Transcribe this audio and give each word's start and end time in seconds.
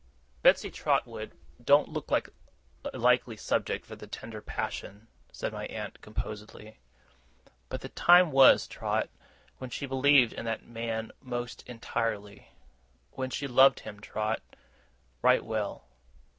'Betsey 0.41 0.71
Trotwood 0.71 1.31
don't 1.63 1.89
look 1.89 2.09
a 2.09 2.97
likely 2.97 3.37
subject 3.37 3.85
for 3.85 3.95
the 3.95 4.07
tender 4.07 4.41
passion,' 4.41 5.07
said 5.31 5.53
my 5.53 5.67
aunt, 5.67 6.01
composedly, 6.01 6.79
'but 7.69 7.81
the 7.81 7.89
time 7.89 8.31
was, 8.31 8.65
Trot, 8.65 9.09
when 9.59 9.69
she 9.69 9.85
believed 9.85 10.33
in 10.33 10.43
that 10.45 10.65
man 10.65 11.11
most 11.21 11.61
entirely. 11.69 12.47
When 13.11 13.29
she 13.29 13.45
loved 13.45 13.81
him, 13.81 13.99
Trot, 13.99 14.41
right 15.21 15.45
well. 15.45 15.85